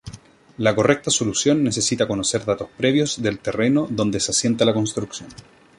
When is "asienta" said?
4.31-4.65